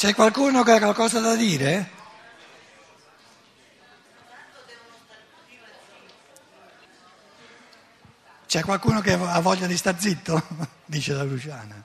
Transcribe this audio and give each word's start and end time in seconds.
C'è 0.00 0.14
qualcuno 0.14 0.62
che 0.62 0.72
ha 0.72 0.78
qualcosa 0.78 1.20
da 1.20 1.34
dire? 1.34 1.90
C'è 8.46 8.62
qualcuno 8.62 9.02
che 9.02 9.12
ha 9.12 9.40
voglia 9.40 9.66
di 9.66 9.76
star 9.76 10.00
zitto? 10.00 10.42
Dice 10.86 11.12
la 11.12 11.24
Luciana. 11.24 11.84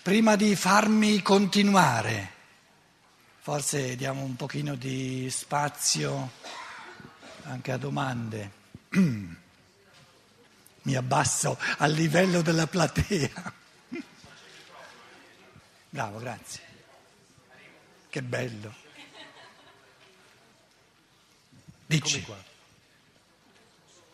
Prima 0.00 0.36
di 0.36 0.56
farmi 0.56 1.20
continuare, 1.20 2.32
forse 3.38 3.94
diamo 3.94 4.22
un 4.22 4.36
pochino 4.36 4.74
di 4.74 5.28
spazio 5.30 6.30
anche 7.42 7.72
a 7.72 7.76
domande. 7.76 8.52
Mi 10.80 10.96
abbasso 10.96 11.58
al 11.76 11.92
livello 11.92 12.40
della 12.40 12.66
platea. 12.66 13.57
Bravo, 15.90 16.18
grazie. 16.18 16.62
Che 18.08 18.22
bello. 18.22 18.74
Dici. 21.86 22.26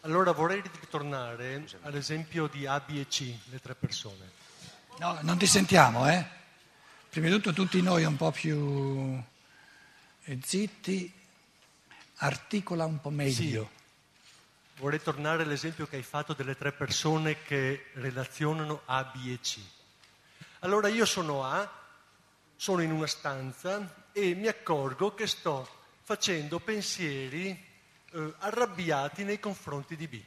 Allora 0.02 0.32
vorrei 0.32 0.62
ritornare 0.62 1.64
all'esempio 1.82 2.46
di 2.46 2.66
A, 2.66 2.78
B 2.78 2.98
e 2.98 3.08
C, 3.08 3.34
le 3.50 3.60
tre 3.60 3.74
persone. 3.74 4.30
No, 4.98 5.18
non 5.22 5.38
ti 5.38 5.46
sentiamo, 5.46 6.08
eh? 6.08 6.24
Prima 7.08 7.26
di 7.26 7.32
tutto 7.32 7.52
tutti 7.52 7.80
noi 7.82 8.04
un 8.04 8.16
po' 8.16 8.30
più 8.30 9.20
eh, 10.24 10.38
zitti, 10.42 11.12
articola 12.16 12.84
un 12.84 13.00
po' 13.00 13.10
meglio. 13.10 13.70
Vorrei 14.76 15.02
tornare 15.02 15.42
all'esempio 15.42 15.86
che 15.86 15.96
hai 15.96 16.02
fatto 16.02 16.32
delle 16.34 16.56
tre 16.56 16.72
persone 16.72 17.42
che 17.42 17.86
relazionano 17.94 18.82
A, 18.84 19.04
B 19.04 19.28
e 19.28 19.40
C. 19.40 19.58
Allora 20.64 20.88
io 20.88 21.04
sono 21.04 21.44
A, 21.44 21.70
sono 22.56 22.80
in 22.80 22.90
una 22.90 23.06
stanza 23.06 24.06
e 24.12 24.34
mi 24.34 24.46
accorgo 24.46 25.14
che 25.14 25.26
sto 25.26 25.68
facendo 26.00 26.58
pensieri 26.58 27.50
eh, 27.50 28.34
arrabbiati 28.38 29.24
nei 29.24 29.38
confronti 29.38 29.94
di 29.94 30.08
B. 30.08 30.22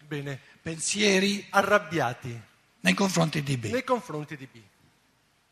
Bene, 0.00 0.40
Pensieri 0.60 1.46
arrabbiati 1.50 2.42
nei 2.80 2.94
confronti 2.94 3.44
di 3.44 3.56
B. 3.56 3.66
nei 3.66 3.84
confronti 3.84 4.36
di 4.36 4.48
B. 4.50 4.60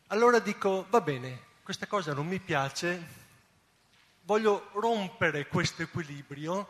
Allora 0.08 0.41
dico, 0.41 0.84
va 0.91 1.00
bene, 1.00 1.42
questa 1.62 1.86
cosa 1.86 2.12
non 2.14 2.27
mi 2.27 2.41
piace, 2.41 3.06
voglio 4.22 4.68
rompere 4.72 5.46
questo 5.46 5.83
equilibrio 5.83 6.68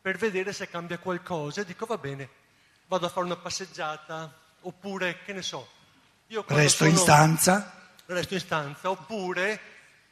per 0.00 0.18
vedere 0.18 0.52
se 0.52 0.68
cambia 0.68 0.98
qualcosa. 1.00 1.64
Dico, 1.64 1.84
va 1.84 1.98
bene, 1.98 2.28
vado 2.86 3.06
a 3.06 3.08
fare 3.08 3.26
una 3.26 3.36
passeggiata, 3.36 4.32
oppure, 4.60 5.24
che 5.24 5.32
ne 5.32 5.42
so, 5.42 5.78
Resto 6.46 6.84
in 6.84 6.96
stanza. 6.96 7.90
resto 8.06 8.34
in 8.34 8.40
stanza, 8.40 8.88
oppure 8.88 9.60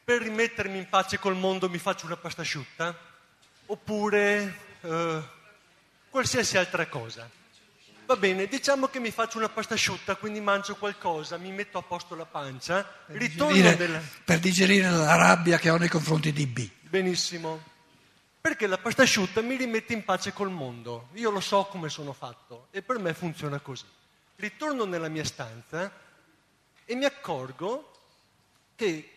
per 0.03 0.21
rimettermi 0.21 0.77
in 0.77 0.89
pace 0.89 1.17
col 1.17 1.35
mondo 1.35 1.69
mi 1.69 1.77
faccio 1.77 2.07
una 2.07 2.17
pasta 2.17 2.41
asciutta, 2.41 2.93
oppure 3.67 4.57
eh, 4.81 5.23
qualsiasi 6.09 6.57
altra 6.57 6.87
cosa. 6.87 7.29
Va 8.05 8.17
bene, 8.17 8.47
diciamo 8.47 8.87
che 8.87 8.99
mi 8.99 9.11
faccio 9.11 9.37
una 9.37 9.47
pasta 9.47 9.75
asciutta, 9.75 10.15
quindi 10.15 10.41
mangio 10.41 10.75
qualcosa, 10.75 11.37
mi 11.37 11.51
metto 11.51 11.77
a 11.77 11.83
posto 11.83 12.15
la 12.15 12.25
pancia, 12.25 12.85
ritorno 13.07 13.53
Digerire- 13.53 13.87
nella... 13.87 14.01
per 14.25 14.39
digerire 14.39 14.89
la 14.89 15.15
rabbia 15.15 15.57
che 15.57 15.69
ho 15.69 15.77
nei 15.77 15.89
confronti 15.89 16.33
di 16.33 16.47
B. 16.47 16.69
Benissimo. 16.81 17.63
Perché 18.41 18.67
la 18.67 18.77
pasta 18.77 19.03
asciutta 19.03 19.41
mi 19.41 19.55
rimette 19.55 19.93
in 19.93 20.03
pace 20.03 20.33
col 20.33 20.49
mondo. 20.49 21.09
Io 21.13 21.29
lo 21.29 21.39
so 21.39 21.65
come 21.65 21.87
sono 21.87 22.11
fatto 22.11 22.67
e 22.71 22.81
per 22.81 22.97
me 22.97 23.13
funziona 23.13 23.59
così. 23.59 23.85
Ritorno 24.35 24.83
nella 24.83 25.07
mia 25.07 25.23
stanza 25.23 26.07
e 26.91 26.95
mi 26.95 27.05
accorgo 27.05 27.91
che 28.75 29.11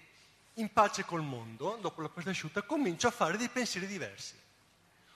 in 0.56 0.70
pace 0.74 1.06
col 1.06 1.22
mondo, 1.22 1.78
dopo 1.80 2.02
la 2.02 2.10
pasta 2.10 2.28
asciutta, 2.28 2.60
comincio 2.60 3.06
a 3.08 3.10
fare 3.10 3.38
dei 3.38 3.48
pensieri 3.48 3.86
diversi. 3.86 4.34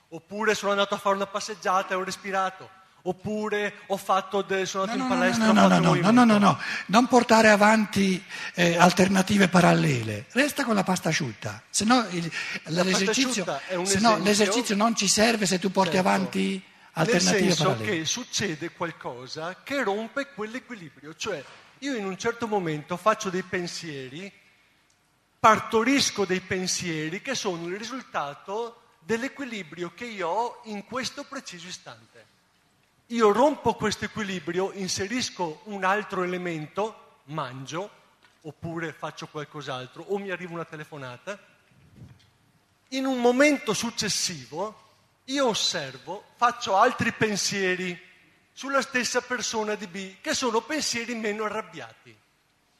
Oppure 0.08 0.54
sono 0.54 0.70
andato 0.70 0.94
a 0.94 0.98
fare 0.98 1.16
una 1.16 1.26
passeggiata 1.26 1.92
e 1.92 1.96
ho 1.98 2.02
respirato. 2.02 2.70
Oppure 3.02 3.74
ho 3.88 3.98
fatto 3.98 4.40
de- 4.40 4.64
sono 4.64 4.86
No, 4.86 4.92
andato 4.92 5.08
no, 5.08 5.14
in 5.14 5.20
no, 5.20 5.20
palestra 5.20 5.46
no, 5.46 5.52
no, 5.52 5.68
no, 5.68 5.94
no, 5.94 6.10
no, 6.10 6.24
no, 6.24 6.38
no, 6.38 6.58
non 6.86 7.06
portare 7.08 7.50
avanti 7.50 8.24
eh, 8.54 8.78
alternative 8.78 9.48
parallele, 9.48 10.24
resta 10.30 10.64
con 10.64 10.74
la 10.74 10.82
pasta 10.82 11.10
asciutta, 11.10 11.62
se 11.68 11.84
no 11.84 12.06
il- 12.12 12.32
l'esercizio, 12.68 13.44
se 13.84 13.98
no 14.00 14.16
l'esercizio 14.18 14.74
non 14.74 14.96
ci 14.96 15.08
serve 15.08 15.44
se 15.44 15.58
tu 15.58 15.70
porti 15.70 15.92
Certo. 15.96 16.08
avanti 16.08 16.64
alternative 16.92 17.40
Nel 17.44 17.54
senso 17.54 17.70
parallele. 17.72 17.98
che 17.98 18.04
succede 18.06 18.70
qualcosa 18.72 19.60
che 19.62 19.82
rompe 19.84 20.28
quell'equilibrio, 20.32 21.14
cioè 21.14 21.44
io 21.80 21.94
in 21.94 22.04
un 22.04 22.16
certo 22.16 22.46
momento 22.46 22.96
faccio 22.96 23.30
dei 23.30 23.42
pensieri, 23.42 24.32
partorisco 25.38 26.24
dei 26.24 26.40
pensieri 26.40 27.20
che 27.20 27.34
sono 27.34 27.66
il 27.66 27.76
risultato 27.76 28.82
dell'equilibrio 29.00 29.92
che 29.94 30.06
io 30.06 30.28
ho 30.28 30.60
in 30.64 30.84
questo 30.84 31.24
preciso 31.24 31.68
istante. 31.68 32.34
Io 33.10 33.30
rompo 33.30 33.74
questo 33.74 34.04
equilibrio, 34.06 34.72
inserisco 34.72 35.60
un 35.64 35.84
altro 35.84 36.24
elemento, 36.24 37.20
mangio, 37.24 37.88
oppure 38.42 38.92
faccio 38.92 39.28
qualcos'altro, 39.28 40.02
o 40.08 40.18
mi 40.18 40.30
arriva 40.30 40.52
una 40.52 40.64
telefonata, 40.64 41.38
in 42.90 43.04
un 43.04 43.20
momento 43.20 43.74
successivo 43.74 44.84
io 45.24 45.48
osservo, 45.48 46.24
faccio 46.36 46.76
altri 46.76 47.12
pensieri 47.12 48.00
sulla 48.56 48.80
stessa 48.80 49.20
persona 49.20 49.74
di 49.74 49.86
B, 49.86 50.14
che 50.22 50.32
sono 50.32 50.62
pensieri 50.62 51.14
meno 51.14 51.44
arrabbiati. 51.44 52.16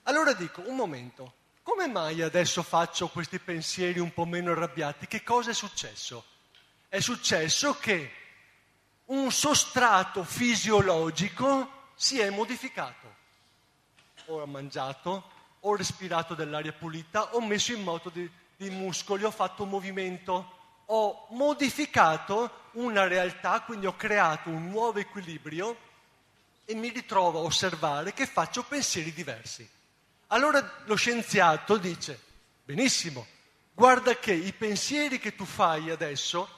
Allora 0.04 0.32
dico, 0.32 0.62
un 0.64 0.74
momento, 0.74 1.34
come 1.62 1.86
mai 1.86 2.22
adesso 2.22 2.62
faccio 2.62 3.08
questi 3.08 3.38
pensieri 3.38 3.98
un 3.98 4.10
po' 4.14 4.24
meno 4.24 4.52
arrabbiati? 4.52 5.06
Che 5.06 5.22
cosa 5.22 5.50
è 5.50 5.52
successo? 5.52 6.24
È 6.88 6.98
successo 7.00 7.76
che 7.76 8.10
un 9.06 9.30
sostrato 9.30 10.24
fisiologico 10.24 11.90
si 11.94 12.20
è 12.20 12.30
modificato. 12.30 13.14
Ho 14.28 14.46
mangiato, 14.46 15.30
ho 15.60 15.76
respirato 15.76 16.34
dell'aria 16.34 16.72
pulita, 16.72 17.34
ho 17.34 17.44
messo 17.44 17.74
in 17.74 17.82
moto 17.82 18.08
dei, 18.08 18.30
muscoli, 18.70 19.24
ho 19.24 19.30
fatto 19.30 19.64
un 19.64 19.68
movimento, 19.68 20.55
ho 20.86 21.26
modificato 21.30 22.64
una 22.72 23.06
realtà, 23.06 23.60
quindi 23.62 23.86
ho 23.86 23.96
creato 23.96 24.50
un 24.50 24.68
nuovo 24.68 24.98
equilibrio 24.98 25.76
e 26.64 26.74
mi 26.74 26.88
ritrovo 26.88 27.40
a 27.40 27.42
osservare 27.42 28.12
che 28.12 28.26
faccio 28.26 28.62
pensieri 28.62 29.12
diversi. 29.12 29.68
Allora 30.28 30.82
lo 30.84 30.96
scienziato 30.96 31.76
dice, 31.76 32.20
benissimo, 32.64 33.26
guarda 33.72 34.16
che 34.16 34.32
i 34.32 34.52
pensieri 34.52 35.18
che 35.18 35.34
tu 35.34 35.44
fai 35.44 35.90
adesso, 35.90 36.48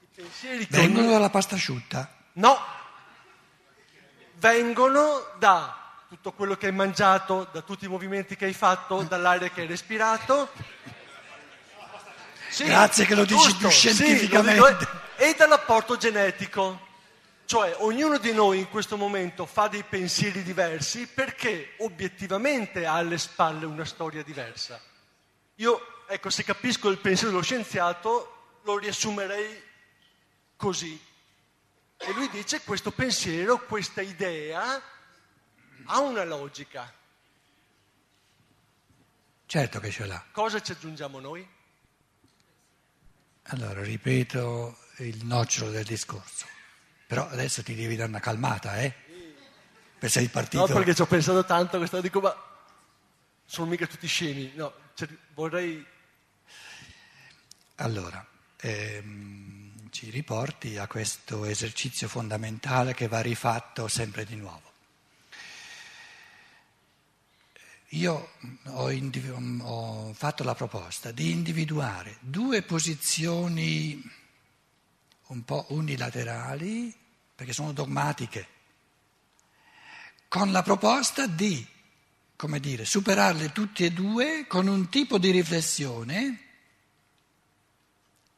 i 0.00 0.06
pensieri 0.14 0.66
che... 0.66 0.76
Vengono 0.76 1.10
dalla 1.10 1.30
pasta 1.30 1.54
asciutta. 1.54 2.12
No, 2.34 2.58
vengono 4.34 5.32
da 5.38 5.80
tutto 6.08 6.32
quello 6.32 6.56
che 6.56 6.66
hai 6.66 6.72
mangiato, 6.72 7.48
da 7.50 7.62
tutti 7.62 7.86
i 7.86 7.88
movimenti 7.88 8.36
che 8.36 8.44
hai 8.44 8.52
fatto, 8.52 9.02
dall'aria 9.02 9.48
che 9.50 9.62
hai 9.62 9.66
respirato. 9.66 10.50
Sì, 12.54 12.66
Grazie 12.66 13.04
che 13.04 13.16
lo 13.16 13.24
dici 13.24 13.52
più 13.56 13.68
sì, 13.68 13.92
scientificamente. 13.92 14.76
dico, 14.78 14.90
e 15.16 15.34
dall'apporto 15.36 15.96
genetico. 15.96 16.92
Cioè 17.46 17.74
ognuno 17.80 18.16
di 18.18 18.32
noi 18.32 18.60
in 18.60 18.68
questo 18.68 18.96
momento 18.96 19.44
fa 19.44 19.66
dei 19.66 19.82
pensieri 19.82 20.44
diversi 20.44 21.08
perché 21.08 21.74
obiettivamente 21.78 22.86
ha 22.86 22.94
alle 22.94 23.18
spalle 23.18 23.66
una 23.66 23.84
storia 23.84 24.22
diversa. 24.22 24.80
Io, 25.56 26.04
ecco, 26.06 26.30
se 26.30 26.44
capisco 26.44 26.90
il 26.90 26.98
pensiero 26.98 27.32
dello 27.32 27.42
scienziato, 27.42 28.60
lo 28.62 28.78
riassumerei 28.78 29.60
così. 30.54 30.96
E 31.96 32.12
lui 32.12 32.28
dice 32.28 32.60
questo 32.62 32.92
pensiero, 32.92 33.58
questa 33.66 34.00
idea 34.00 34.80
ha 35.86 35.98
una 35.98 36.22
logica. 36.22 36.88
Certo 39.44 39.80
che 39.80 39.90
ce 39.90 40.06
l'ha. 40.06 40.24
Cosa 40.30 40.62
ci 40.62 40.70
aggiungiamo 40.70 41.18
noi? 41.18 41.53
Allora, 43.48 43.82
ripeto 43.82 44.78
il 44.98 45.24
nocciolo 45.24 45.70
del 45.70 45.84
discorso. 45.84 46.46
Però 47.06 47.28
adesso 47.28 47.62
ti 47.62 47.74
devi 47.74 47.96
dare 47.96 48.08
una 48.08 48.20
calmata, 48.20 48.80
eh? 48.80 48.92
Per 49.98 50.10
sei 50.10 50.28
partito. 50.28 50.66
No, 50.66 50.72
perché 50.72 50.94
ci 50.94 51.02
ho 51.02 51.06
pensato 51.06 51.44
tanto, 51.44 51.78
questa 51.78 52.00
dico, 52.00 52.20
ma 52.20 52.34
sono 53.44 53.70
mica 53.70 53.86
tutti 53.86 54.06
scemi. 54.06 54.52
No, 54.54 54.72
cioè, 54.94 55.08
vorrei... 55.34 55.84
Allora, 57.76 58.24
ehm, 58.60 59.90
ci 59.90 60.10
riporti 60.10 60.78
a 60.78 60.86
questo 60.86 61.44
esercizio 61.44 62.08
fondamentale 62.08 62.94
che 62.94 63.08
va 63.08 63.20
rifatto 63.20 63.88
sempre 63.88 64.24
di 64.24 64.36
nuovo. 64.36 64.72
Io 67.94 68.30
ho, 68.64 68.90
individu- 68.90 69.60
ho 69.62 70.12
fatto 70.14 70.42
la 70.42 70.54
proposta 70.54 71.12
di 71.12 71.30
individuare 71.30 72.16
due 72.20 72.62
posizioni 72.62 74.02
un 75.26 75.44
po' 75.44 75.66
unilaterali, 75.68 76.92
perché 77.34 77.52
sono 77.52 77.72
dogmatiche, 77.72 78.48
con 80.26 80.50
la 80.50 80.62
proposta 80.62 81.26
di 81.26 81.64
come 82.36 82.58
dire, 82.58 82.84
superarle 82.84 83.52
tutte 83.52 83.86
e 83.86 83.92
due 83.92 84.46
con 84.48 84.66
un 84.66 84.88
tipo 84.88 85.18
di 85.18 85.30
riflessione 85.30 86.38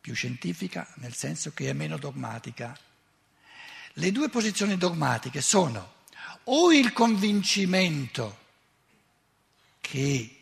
più 0.01 0.15
scientifica, 0.15 0.87
nel 0.97 1.15
senso 1.15 1.53
che 1.53 1.71
è 1.71 1.73
meno 1.73 1.97
dogmatica. 1.97 2.79
Le 3.95 4.13
due 4.13 4.29
posizioni 4.29 4.77
dogmatiche 4.77 5.41
sono 5.41 5.95
o 6.45 6.73
il 6.73 6.93
convincimento 6.93 8.45
che 9.87 10.37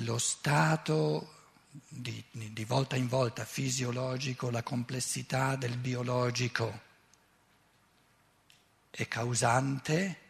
lo 0.00 0.16
stato 0.16 1.34
di, 1.70 2.24
di, 2.30 2.64
volta 2.64 2.96
in 2.96 3.06
volta 3.06 3.44
fisiologico, 3.44 4.48
la 4.48 4.62
complessità 4.62 5.56
del 5.56 5.76
biologico 5.76 6.80
è 8.88 9.06
causante, 9.08 10.20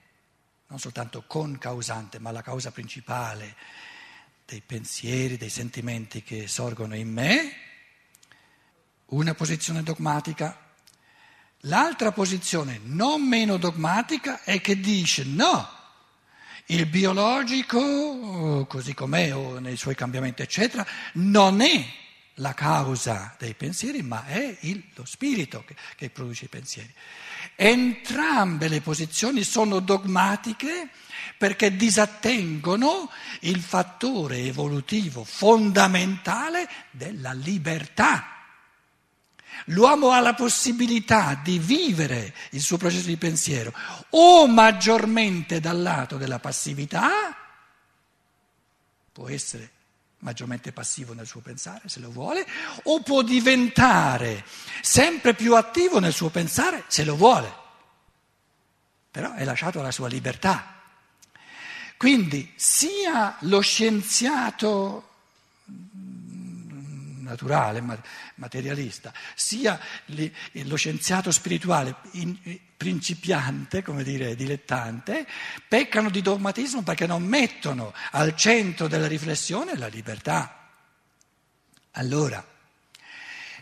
non 0.66 0.80
soltanto 0.80 1.22
concausante, 1.24 2.18
ma 2.18 2.32
la 2.32 2.42
causa 2.42 2.72
principale 2.72 3.54
dei 4.44 4.60
pensieri, 4.60 5.36
dei 5.36 5.48
sentimenti 5.48 6.24
che 6.24 6.48
sorgono 6.48 6.96
in 6.96 7.12
me, 7.12 7.52
una 9.06 9.34
posizione 9.34 9.84
dogmatica. 9.84 10.74
L'altra 11.60 12.10
posizione, 12.10 12.80
non 12.82 13.22
meno 13.22 13.56
dogmatica, 13.56 14.42
è 14.42 14.60
che 14.60 14.80
dice 14.80 15.22
no, 15.22 15.75
il 16.66 16.86
biologico, 16.86 18.66
così 18.68 18.94
com'è 18.94 19.34
o 19.34 19.58
nei 19.58 19.76
suoi 19.76 19.94
cambiamenti, 19.94 20.42
eccetera, 20.42 20.86
non 21.14 21.60
è 21.60 21.84
la 22.34 22.54
causa 22.54 23.34
dei 23.38 23.54
pensieri, 23.54 24.02
ma 24.02 24.26
è 24.26 24.56
il, 24.60 24.82
lo 24.94 25.04
spirito 25.04 25.64
che, 25.64 25.74
che 25.96 26.10
produce 26.10 26.46
i 26.46 26.48
pensieri. 26.48 26.92
Entrambe 27.54 28.68
le 28.68 28.80
posizioni 28.80 29.42
sono 29.42 29.80
dogmatiche 29.80 30.88
perché 31.38 31.76
disattengono 31.76 33.10
il 33.40 33.60
fattore 33.60 34.38
evolutivo 34.38 35.24
fondamentale 35.24 36.68
della 36.90 37.32
libertà. 37.32 38.35
L'uomo 39.66 40.10
ha 40.10 40.20
la 40.20 40.34
possibilità 40.34 41.40
di 41.42 41.58
vivere 41.58 42.34
il 42.50 42.60
suo 42.60 42.76
processo 42.76 43.06
di 43.06 43.16
pensiero 43.16 43.72
o 44.10 44.46
maggiormente 44.46 45.60
dal 45.60 45.80
lato 45.80 46.16
della 46.16 46.38
passività, 46.38 47.36
può 49.12 49.28
essere 49.28 49.70
maggiormente 50.18 50.72
passivo 50.72 51.12
nel 51.12 51.26
suo 51.26 51.40
pensare 51.40 51.88
se 51.88 52.00
lo 52.00 52.10
vuole, 52.10 52.46
o 52.84 53.00
può 53.02 53.22
diventare 53.22 54.44
sempre 54.80 55.34
più 55.34 55.54
attivo 55.54 56.00
nel 56.00 56.12
suo 56.12 56.30
pensare 56.30 56.84
se 56.86 57.04
lo 57.04 57.16
vuole. 57.16 57.64
Però 59.10 59.32
è 59.34 59.44
lasciato 59.44 59.80
alla 59.80 59.92
sua 59.92 60.08
libertà. 60.08 60.74
Quindi 61.96 62.52
sia 62.56 63.36
lo 63.40 63.60
scienziato 63.60 65.08
naturale, 67.26 67.82
materialista, 68.36 69.12
sia 69.34 69.78
lo 70.06 70.76
scienziato 70.76 71.30
spirituale 71.30 71.96
principiante, 72.76 73.82
come 73.82 74.02
dire, 74.02 74.34
dilettante, 74.34 75.26
peccano 75.68 76.10
di 76.10 76.22
dogmatismo 76.22 76.82
perché 76.82 77.06
non 77.06 77.22
mettono 77.22 77.92
al 78.12 78.34
centro 78.36 78.88
della 78.88 79.06
riflessione 79.06 79.76
la 79.76 79.88
libertà. 79.88 80.70
Allora, 81.92 82.44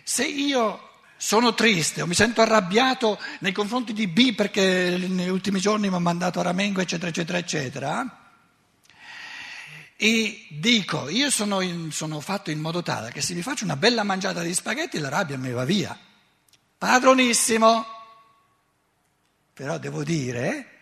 se 0.02 0.26
io 0.26 0.90
sono 1.16 1.54
triste 1.54 2.02
o 2.02 2.06
mi 2.06 2.14
sento 2.14 2.42
arrabbiato 2.42 3.18
nei 3.40 3.52
confronti 3.52 3.92
di 3.92 4.06
B 4.08 4.34
perché 4.34 4.96
negli 4.98 5.28
ultimi 5.28 5.60
giorni 5.60 5.88
mi 5.88 5.94
ha 5.94 6.00
mandato 6.00 6.40
a 6.40 6.42
Ramengo, 6.42 6.80
eccetera, 6.80 7.08
eccetera, 7.08 7.38
eccetera, 7.38 8.23
e 9.96 10.46
dico, 10.50 11.08
io 11.08 11.30
sono, 11.30 11.60
in, 11.60 11.92
sono, 11.92 12.20
fatto 12.20 12.50
in 12.50 12.58
modo 12.58 12.82
tale 12.82 13.12
che 13.12 13.20
se 13.20 13.34
mi 13.34 13.42
faccio 13.42 13.64
una 13.64 13.76
bella 13.76 14.02
mangiata 14.02 14.42
di 14.42 14.52
spaghetti 14.52 14.98
la 14.98 15.08
rabbia 15.08 15.38
mi 15.38 15.52
va 15.52 15.64
via. 15.64 15.96
Padronissimo. 16.76 17.86
Però 19.52 19.78
devo 19.78 20.02
dire, 20.02 20.74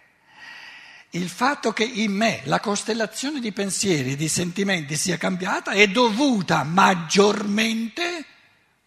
il 1.11 1.29
fatto 1.29 1.75
che 1.75 1.85
in 1.85 2.12
me 2.12 2.41
la 2.44 2.59
costellazione 2.59 3.38
di 3.38 3.53
pensieri, 3.53 4.17
di 4.17 4.29
sentimenti 4.29 4.97
sia 4.97 5.19
cambiata 5.19 5.73
è 5.73 5.87
dovuta 5.88 6.62
maggiormente, 6.62 8.25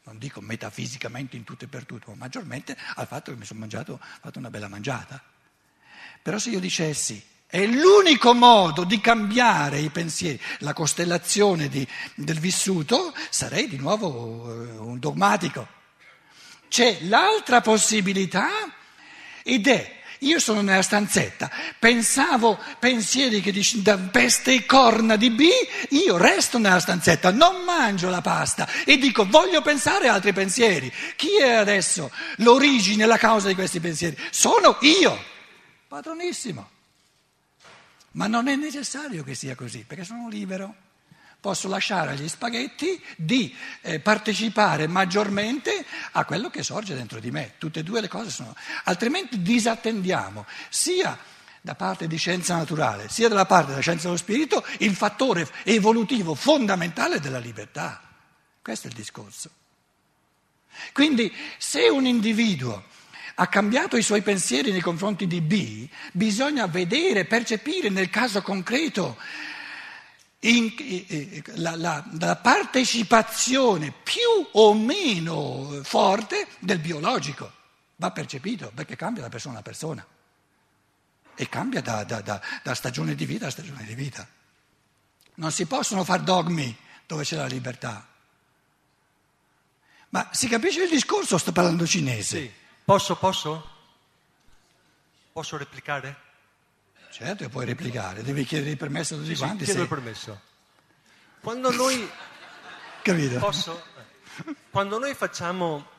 non 0.03 0.17
dico 0.17 0.41
metafisicamente 0.41 1.35
in 1.35 1.43
tutto 1.43 1.65
e 1.65 1.67
per 1.67 1.85
tutto, 1.85 2.09
ma 2.09 2.17
maggiormente 2.17 2.75
al 2.95 3.05
fatto 3.05 3.31
che 3.31 3.37
mi 3.37 3.45
sono 3.45 3.59
mangiato, 3.59 3.99
fatto 4.21 4.39
una 4.39 4.49
bella 4.49 4.67
mangiata. 4.67 5.21
Però 6.23 6.39
se 6.39 6.49
io 6.49 6.59
dicessi 6.59 7.23
è 7.55 7.65
l'unico 7.67 8.33
modo 8.33 8.83
di 8.83 8.99
cambiare 8.99 9.79
i 9.79 9.89
pensieri, 9.89 10.37
la 10.57 10.73
costellazione 10.73 11.69
di, 11.69 11.87
del 12.13 12.37
vissuto, 12.37 13.13
sarei 13.29 13.69
di 13.69 13.77
nuovo 13.77 14.43
eh, 14.51 14.77
un 14.77 14.99
dogmatico. 14.99 15.65
C'è 16.67 16.97
l'altra 17.03 17.61
possibilità 17.61 18.49
ed 19.41 19.67
è, 19.67 20.01
io 20.19 20.37
sono 20.39 20.59
nella 20.59 20.81
stanzetta, 20.81 21.49
pensavo 21.79 22.59
pensieri 22.77 23.39
che 23.39 23.53
dicono 23.53 23.83
da 23.83 23.97
peste 23.99 24.53
e 24.53 24.65
corna 24.65 25.15
di 25.15 25.29
B, 25.29 25.47
io 25.91 26.17
resto 26.17 26.57
nella 26.57 26.81
stanzetta, 26.81 27.31
non 27.31 27.63
mangio 27.63 28.09
la 28.09 28.19
pasta 28.19 28.67
e 28.83 28.97
dico 28.97 29.25
voglio 29.29 29.61
pensare 29.61 30.09
altri 30.09 30.33
pensieri. 30.33 30.91
Chi 31.15 31.37
è 31.37 31.53
adesso 31.53 32.11
l'origine, 32.39 33.05
la 33.05 33.17
causa 33.17 33.47
di 33.47 33.55
questi 33.55 33.79
pensieri? 33.79 34.17
Sono 34.29 34.75
io, 34.81 35.17
padronissimo. 35.87 36.73
Ma 38.15 38.27
non 38.27 38.47
è 38.47 38.55
necessario 38.55 39.23
che 39.23 39.35
sia 39.35 39.55
così, 39.55 39.83
perché 39.85 40.03
sono 40.03 40.29
libero. 40.29 40.83
Posso 41.39 41.67
lasciare 41.67 42.11
agli 42.11 42.27
spaghetti 42.27 42.99
di 43.17 43.55
eh, 43.81 43.99
partecipare 43.99 44.87
maggiormente 44.87 45.85
a 46.13 46.25
quello 46.25 46.49
che 46.49 46.63
sorge 46.63 46.95
dentro 46.95 47.19
di 47.19 47.29
me. 47.29 47.53
Tutte 47.57 47.81
e 47.81 47.83
due 47.83 48.01
le 48.01 48.07
cose 48.07 48.31
sono. 48.31 48.55
Altrimenti 48.85 49.41
disattendiamo 49.41 50.45
sia 50.69 51.17
da 51.61 51.75
parte 51.75 52.07
di 52.07 52.17
scienza 52.17 52.55
naturale, 52.55 53.09
sia 53.09 53.27
dalla 53.27 53.45
parte 53.45 53.69
della 53.69 53.81
scienza 53.81 54.05
dello 54.05 54.17
spirito, 54.17 54.65
il 54.79 54.95
fattore 54.95 55.47
evolutivo 55.63 56.35
fondamentale 56.35 57.19
della 57.19 57.39
libertà. 57.39 58.01
Questo 58.61 58.87
è 58.87 58.89
il 58.89 58.95
discorso. 58.95 59.49
Quindi 60.93 61.31
se 61.57 61.89
un 61.89 62.05
individuo 62.05 62.85
ha 63.35 63.47
cambiato 63.47 63.97
i 63.97 64.01
suoi 64.01 64.21
pensieri 64.21 64.71
nei 64.71 64.81
confronti 64.81 65.27
di 65.27 65.41
B, 65.41 65.87
bisogna 66.13 66.67
vedere, 66.67 67.25
percepire 67.25 67.89
nel 67.89 68.09
caso 68.09 68.41
concreto 68.41 69.17
in, 70.39 70.73
eh, 70.77 71.43
la, 71.55 71.75
la, 71.75 72.05
la 72.19 72.35
partecipazione 72.37 73.91
più 73.91 74.21
o 74.53 74.73
meno 74.73 75.81
forte 75.83 76.47
del 76.59 76.79
biologico. 76.79 77.51
Va 77.97 78.11
percepito 78.11 78.71
perché 78.73 78.95
cambia 78.95 79.21
da 79.21 79.29
persona 79.29 79.59
a 79.59 79.61
persona 79.61 80.05
e 81.35 81.49
cambia 81.49 81.81
da, 81.81 82.03
da, 82.03 82.21
da, 82.21 82.41
da 82.63 82.73
stagione 82.73 83.15
di 83.15 83.25
vita 83.25 83.47
a 83.47 83.51
stagione 83.51 83.83
di 83.83 83.95
vita. 83.95 84.27
Non 85.35 85.51
si 85.51 85.65
possono 85.65 86.05
fare 86.05 86.23
dogmi 86.23 86.75
dove 87.05 87.23
c'è 87.23 87.35
la 87.35 87.47
libertà. 87.47 88.07
Ma 90.09 90.29
si 90.31 90.47
capisce 90.47 90.83
il 90.83 90.89
discorso? 90.89 91.37
Sto 91.37 91.51
parlando 91.51 91.85
cinese. 91.85 92.39
Sì. 92.39 92.51
Posso, 92.85 93.15
posso? 93.15 93.67
Posso 95.33 95.57
replicare? 95.57 96.15
Certo 97.09 97.43
che 97.45 97.49
puoi 97.49 97.65
replicare, 97.65 98.21
devi 98.21 98.45
chiedere 98.45 98.69
il 98.69 98.77
permesso 98.77 99.15
a 99.15 99.17
tutti 99.17 99.33
sì, 99.33 99.37
quanti. 99.39 99.59
Sì, 99.59 99.71
chiedo 99.71 99.81
il 99.81 99.87
permesso. 99.87 100.41
Quando 101.41 101.71
noi... 101.71 102.07
Capito? 103.01 103.39
Posso? 103.39 103.83
Quando 104.69 104.99
noi 104.99 105.15
facciamo... 105.15 105.89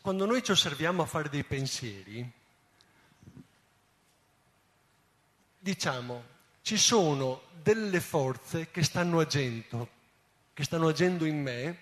Quando 0.00 0.24
noi 0.24 0.42
ci 0.42 0.52
osserviamo 0.52 1.02
a 1.02 1.06
fare 1.06 1.28
dei 1.28 1.44
pensieri, 1.44 2.32
diciamo, 5.58 6.24
ci 6.62 6.78
sono 6.78 7.42
delle 7.60 8.00
forze 8.00 8.70
che 8.70 8.82
stanno 8.82 9.20
agendo, 9.20 9.88
che 10.54 10.64
stanno 10.64 10.88
agendo 10.88 11.26
in 11.26 11.42
me 11.42 11.78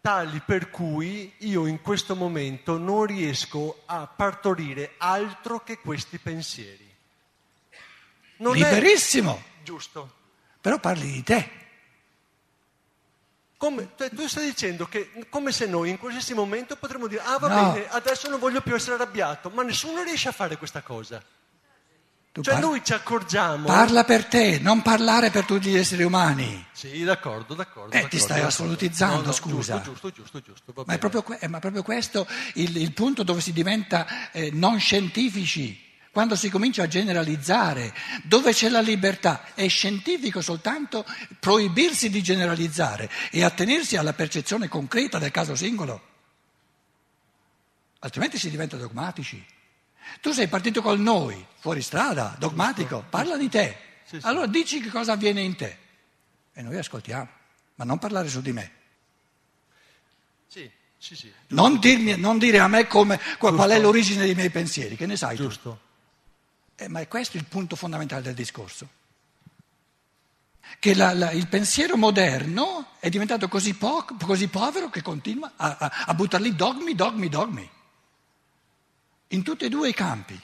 tali 0.00 0.40
per 0.44 0.70
cui 0.70 1.32
io 1.38 1.66
in 1.66 1.80
questo 1.80 2.14
momento 2.14 2.78
non 2.78 3.04
riesco 3.04 3.82
a 3.86 4.06
partorire 4.06 4.94
altro 4.98 5.62
che 5.62 5.78
questi 5.78 6.18
pensieri. 6.18 6.86
Non 8.38 8.54
Liberissimo. 8.54 9.42
Giusto. 9.62 10.14
Però 10.60 10.78
parli 10.78 11.10
di 11.10 11.22
te. 11.22 11.50
Come, 13.56 13.94
tu 13.94 14.28
stai 14.28 14.44
dicendo 14.44 14.86
che 14.86 15.10
come 15.28 15.50
se 15.50 15.66
noi 15.66 15.90
in 15.90 15.98
qualsiasi 15.98 16.32
momento 16.32 16.76
potremmo 16.76 17.08
dire 17.08 17.22
ah 17.22 17.38
va 17.38 17.48
no. 17.48 17.72
bene, 17.72 17.88
adesso 17.88 18.28
non 18.28 18.38
voglio 18.38 18.60
più 18.60 18.72
essere 18.72 18.94
arrabbiato, 18.94 19.50
ma 19.50 19.64
nessuno 19.64 20.04
riesce 20.04 20.28
a 20.28 20.32
fare 20.32 20.56
questa 20.56 20.80
cosa. 20.80 21.20
Tu 22.32 22.42
cioè 22.42 22.54
parli, 22.54 22.68
noi 22.68 22.84
ci 22.84 22.92
accorgiamo. 22.92 23.66
Parla 23.66 24.04
per 24.04 24.26
te, 24.26 24.58
non 24.60 24.82
parlare 24.82 25.30
per 25.30 25.44
tutti 25.44 25.70
gli 25.70 25.76
esseri 25.76 26.02
umani. 26.04 26.66
Sì, 26.72 27.02
d'accordo, 27.02 27.54
d'accordo. 27.54 27.90
Eh, 27.90 27.94
d'accordo, 27.94 28.16
ti 28.16 28.18
stai 28.18 28.42
assolutizzando, 28.42 29.20
no, 29.20 29.26
no, 29.26 29.32
scusa. 29.32 29.80
Giusto, 29.80 30.10
giusto, 30.10 30.40
giusto, 30.40 30.62
giusto 30.72 30.84
ma, 30.86 30.94
è 30.94 30.98
proprio, 30.98 31.24
eh, 31.38 31.48
ma, 31.48 31.56
è 31.56 31.60
proprio, 31.60 31.82
questo 31.82 32.26
il, 32.54 32.76
il 32.76 32.92
punto 32.92 33.22
dove 33.22 33.40
si 33.40 33.52
diventa 33.52 34.30
eh, 34.30 34.50
non 34.52 34.78
scientifici. 34.78 35.86
quando 36.12 36.36
si 36.36 36.48
comincia 36.50 36.82
a 36.82 36.88
generalizzare, 36.88 37.94
dove 38.24 38.52
c'è 38.52 38.68
la 38.68 38.80
libertà, 38.80 39.54
è 39.54 39.68
scientifico 39.68 40.40
soltanto 40.40 41.04
proibirsi 41.38 42.10
di 42.10 42.22
generalizzare 42.22 43.10
e 43.30 43.44
attenersi 43.44 43.96
alla 43.96 44.12
percezione 44.12 44.68
concreta 44.68 45.18
del 45.18 45.30
caso 45.30 45.54
singolo. 45.54 46.02
Altrimenti 48.00 48.38
si 48.38 48.50
diventa 48.50 48.76
dogmatici. 48.76 49.44
Tu 50.20 50.32
sei 50.32 50.48
partito 50.48 50.82
col 50.82 50.98
noi, 50.98 51.46
fuori 51.58 51.82
strada, 51.82 52.34
dogmatico, 52.38 53.04
parla 53.08 53.36
di 53.36 53.48
te. 53.48 53.76
Sì, 54.04 54.20
sì. 54.20 54.26
Allora 54.26 54.46
dici 54.46 54.80
che 54.80 54.88
cosa 54.88 55.12
avviene 55.12 55.40
in 55.40 55.54
te. 55.54 55.78
E 56.52 56.62
noi 56.62 56.76
ascoltiamo, 56.76 57.28
ma 57.76 57.84
non 57.84 57.98
parlare 57.98 58.28
su 58.28 58.40
di 58.40 58.52
me. 58.52 58.72
Sì, 60.48 60.68
sì, 60.96 61.14
sì. 61.14 61.32
Non, 61.48 61.78
dirmi, 61.78 62.16
non 62.16 62.38
dire 62.38 62.58
a 62.58 62.68
me 62.68 62.86
come, 62.86 63.20
qual 63.38 63.70
è 63.70 63.78
l'origine 63.78 64.24
dei 64.24 64.34
miei 64.34 64.50
pensieri, 64.50 64.96
che 64.96 65.06
ne 65.06 65.16
sai 65.16 65.36
Giusto. 65.36 65.80
tu? 66.74 66.84
Eh, 66.84 66.88
ma 66.88 67.00
è 67.00 67.08
questo 67.08 67.36
il 67.36 67.44
punto 67.44 67.76
fondamentale 67.76 68.22
del 68.22 68.34
discorso. 68.34 68.88
Che 70.78 70.94
la, 70.94 71.12
la, 71.14 71.30
il 71.30 71.46
pensiero 71.48 71.96
moderno 71.96 72.92
è 72.98 73.08
diventato 73.08 73.48
così, 73.48 73.74
po- 73.74 74.04
così 74.22 74.48
povero 74.48 74.90
che 74.90 75.02
continua 75.02 75.52
a, 75.56 75.76
a, 75.78 75.92
a 76.06 76.14
buttare 76.14 76.42
lì 76.42 76.54
dogmi, 76.54 76.94
dogmi, 76.94 77.28
dogmi 77.28 77.70
in 79.28 79.42
tutti 79.42 79.64
e 79.64 79.68
due 79.68 79.88
i 79.88 79.94
campi, 79.94 80.40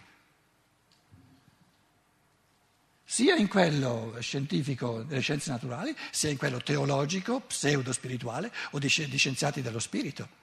sia 3.05 3.37
in 3.37 3.49
quello 3.49 4.17
scientifico 4.19 5.03
delle 5.03 5.21
scienze 5.21 5.51
naturali, 5.51 5.95
sia 6.11 6.31
in 6.31 6.37
quello 6.37 6.59
teologico, 6.59 7.41
pseudo-spirituale 7.41 8.53
o 8.73 8.79
di, 8.79 8.89
di 9.09 9.17
scienziati 9.17 9.63
dello 9.63 9.79
spirito. 9.79 10.43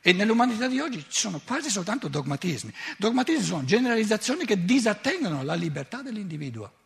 E 0.00 0.12
nell'umanità 0.12 0.68
di 0.68 0.80
oggi 0.80 1.04
ci 1.08 1.20
sono 1.20 1.40
quasi 1.44 1.70
soltanto 1.70 2.08
dogmatismi. 2.08 2.72
Dogmatismi 2.96 3.44
sono 3.44 3.64
generalizzazioni 3.64 4.44
che 4.44 4.64
disattengono 4.64 5.42
la 5.42 5.54
libertà 5.54 6.02
dell'individuo. 6.02 6.77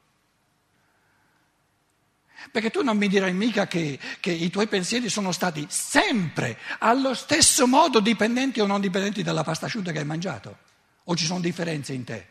Perché 2.50 2.70
tu 2.70 2.82
non 2.82 2.96
mi 2.96 3.08
dirai 3.08 3.32
mica 3.32 3.66
che, 3.66 3.98
che, 4.20 4.32
i 4.32 4.50
tuoi 4.50 4.66
pensieri 4.66 5.08
sono 5.08 5.32
stati 5.32 5.66
sempre 5.68 6.58
allo 6.78 7.14
stesso 7.14 7.66
modo 7.66 8.00
dipendenti 8.00 8.60
o 8.60 8.66
non 8.66 8.80
dipendenti 8.80 9.22
dalla 9.22 9.44
pasta 9.44 9.66
asciutta 9.66 9.92
che 9.92 9.98
hai 9.98 10.04
mangiato? 10.04 10.58
O 11.04 11.16
ci 11.16 11.24
sono 11.24 11.40
differenze 11.40 11.92
in 11.92 12.04
te? 12.04 12.26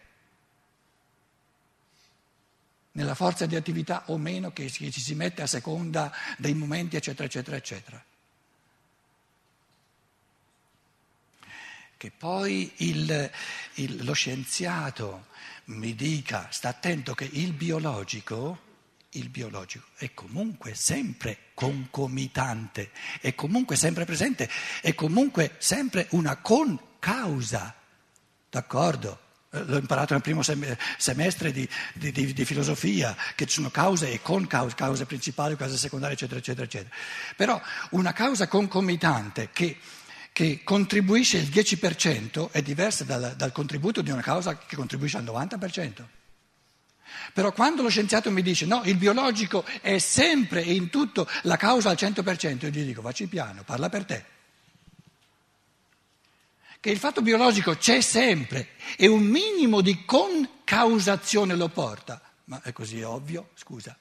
Nella 2.93 3.15
forza 3.15 3.45
di 3.45 3.55
attività 3.55 4.03
o 4.07 4.17
meno 4.17 4.51
che 4.51 4.69
ci 4.69 4.91
si 4.91 5.15
mette 5.15 5.41
a 5.41 5.47
seconda 5.47 6.13
dei 6.37 6.53
momenti, 6.53 6.97
eccetera, 6.97 7.25
eccetera, 7.25 7.55
eccetera. 7.55 8.03
Che 11.95 12.11
poi 12.17 12.71
il, 12.77 13.31
il, 13.75 14.03
lo 14.03 14.13
scienziato 14.13 15.27
mi 15.65 15.95
dica, 15.95 16.47
sta 16.51 16.69
attento 16.69 17.13
che 17.13 17.29
il 17.31 17.53
biologico 17.53 18.69
il 19.11 19.29
biologico 19.29 19.87
è 19.95 20.13
comunque 20.13 20.73
sempre 20.73 21.37
concomitante, 21.53 22.91
è 23.19 23.35
comunque 23.35 23.75
sempre 23.75 24.05
presente, 24.05 24.49
è 24.81 24.93
comunque 24.95 25.55
sempre 25.57 26.07
una 26.11 26.37
concausa, 26.37 27.75
d'accordo? 28.49 29.19
Eh, 29.51 29.63
l'ho 29.65 29.77
imparato 29.77 30.13
nel 30.13 30.21
primo 30.21 30.41
semestre 30.41 31.51
di, 31.51 31.67
di, 31.93 32.11
di, 32.11 32.33
di, 32.33 32.45
filosofia, 32.45 33.15
che 33.35 33.45
ci 33.45 33.55
sono 33.55 33.69
cause 33.69 34.11
e 34.11 34.21
concause, 34.21 34.75
cause 34.75 35.05
principali, 35.05 35.57
cause 35.57 35.77
secondarie, 35.77 36.15
eccetera, 36.15 36.39
eccetera, 36.39 36.65
eccetera. 36.65 36.95
Però 37.35 37.61
una 37.91 38.13
causa 38.13 38.47
concomitante 38.47 39.49
che, 39.51 39.77
che 40.31 40.61
contribuisce 40.63 41.37
il 41.37 41.49
10% 41.49 42.51
è 42.51 42.61
diversa 42.61 43.03
dal, 43.03 43.33
dal 43.35 43.51
contributo 43.51 44.01
di 44.01 44.09
una 44.09 44.21
causa 44.21 44.57
che 44.57 44.77
contribuisce 44.77 45.17
al 45.17 45.25
90%. 45.25 46.19
Però 47.33 47.51
quando 47.51 47.81
lo 47.81 47.89
scienziato 47.89 48.29
mi 48.31 48.41
dice 48.41 48.65
no, 48.65 48.81
il 48.85 48.97
biologico 48.97 49.65
è 49.81 49.97
sempre 49.99 50.63
e 50.63 50.73
in 50.73 50.89
tutto 50.89 51.27
la 51.43 51.57
causa 51.57 51.89
al 51.89 51.97
100%, 51.97 52.63
io 52.63 52.69
gli 52.69 52.85
dico 52.85 53.01
vacci 53.01 53.27
piano, 53.27 53.63
parla 53.63 53.89
per 53.89 54.05
te. 54.05 54.25
Che 56.79 56.89
il 56.89 56.97
fatto 56.97 57.21
biologico 57.21 57.75
c'è 57.75 58.01
sempre 58.01 58.69
e 58.97 59.07
un 59.07 59.21
minimo 59.21 59.81
di 59.81 60.03
concausazione 60.03 61.55
lo 61.55 61.69
porta. 61.69 62.19
Ma 62.45 62.59
è 62.63 62.73
così 62.73 63.01
ovvio, 63.01 63.49
scusa. 63.53 63.95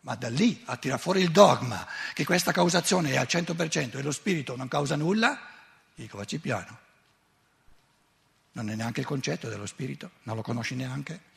Ma 0.00 0.14
da 0.14 0.28
lì 0.28 0.60
a 0.66 0.76
tirare 0.76 1.00
fuori 1.00 1.22
il 1.22 1.30
dogma 1.30 1.86
che 2.12 2.24
questa 2.24 2.52
causazione 2.52 3.12
è 3.12 3.16
al 3.16 3.26
100% 3.28 3.96
e 3.96 4.02
lo 4.02 4.12
spirito 4.12 4.56
non 4.56 4.68
causa 4.68 4.94
nulla, 4.94 5.40
dico 5.94 6.18
vacci 6.18 6.38
piano. 6.38 6.81
Non 8.52 8.68
è 8.68 8.74
neanche 8.74 9.00
il 9.00 9.06
concetto 9.06 9.48
dello 9.48 9.66
spirito, 9.66 10.10
non 10.24 10.36
lo 10.36 10.42
conosci 10.42 10.74
neanche. 10.74 11.31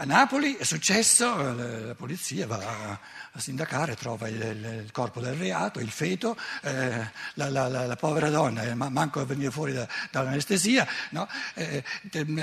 A 0.00 0.06
Napoli 0.06 0.56
è 0.56 0.64
successo, 0.64 1.36
la 1.36 1.94
polizia 1.94 2.46
va 2.46 2.98
a 3.32 3.38
sindacare, 3.38 3.96
trova 3.96 4.28
il, 4.28 4.82
il 4.84 4.90
corpo 4.92 5.20
del 5.20 5.34
reato, 5.34 5.78
il 5.78 5.90
feto, 5.90 6.38
eh, 6.62 7.06
la, 7.34 7.50
la, 7.50 7.68
la, 7.68 7.84
la, 7.84 7.96
povera 7.96 8.30
donna, 8.30 8.62
eh, 8.62 8.74
manco 8.74 9.20
a 9.20 9.26
venire 9.26 9.50
fuori 9.50 9.74
da, 9.74 9.86
dall'anestesia, 10.10 10.88
no? 11.10 11.28
eh, 11.52 11.84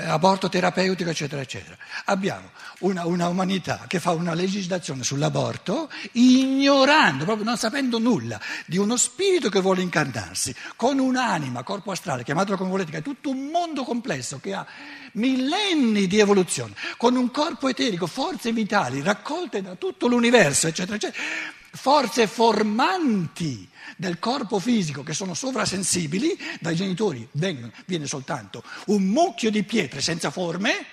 aborto 0.06 0.48
terapeutico, 0.48 1.10
eccetera, 1.10 1.42
eccetera. 1.42 1.76
Abbiamo 2.04 2.50
una, 2.80 3.04
una, 3.06 3.26
umanità 3.26 3.86
che 3.88 3.98
fa 3.98 4.12
una 4.12 4.34
legislazione 4.34 5.02
sull'aborto 5.02 5.90
ignorando, 6.12 7.24
proprio 7.24 7.44
non 7.44 7.58
sapendo 7.58 7.98
nulla, 7.98 8.40
di 8.66 8.78
uno 8.78 8.96
spirito 8.96 9.48
che 9.48 9.60
vuole 9.60 9.82
incarnarsi, 9.82 10.54
con 10.76 11.00
un'anima, 11.00 11.64
corpo 11.64 11.90
astrale, 11.90 12.22
chiamatelo 12.22 12.56
come 12.56 12.70
volete, 12.70 12.92
che 12.92 12.98
è 12.98 13.02
tutto 13.02 13.30
un 13.30 13.46
mondo 13.46 13.82
complesso 13.82 14.38
che 14.38 14.54
ha 14.54 14.64
millenni 15.12 16.06
di 16.06 16.20
evoluzione, 16.20 16.74
con 16.96 17.16
un 17.16 17.30
corpo 17.30 17.46
eterico, 17.68 18.06
forze 18.06 18.52
vitali 18.52 19.00
raccolte 19.00 19.62
da 19.62 19.74
tutto 19.76 20.06
l'universo, 20.06 20.66
eccetera, 20.66 20.96
eccetera, 20.96 21.22
forze 21.72 22.26
formanti 22.26 23.68
del 23.96 24.18
corpo 24.18 24.58
fisico 24.58 25.02
che 25.02 25.14
sono 25.14 25.34
sovrasensibili, 25.34 26.38
dai 26.60 26.74
genitori 26.74 27.26
vengono, 27.32 27.72
viene 27.86 28.06
soltanto 28.06 28.62
un 28.86 29.04
mucchio 29.04 29.50
di 29.50 29.62
pietre 29.62 30.00
senza 30.00 30.30
forme, 30.30 30.86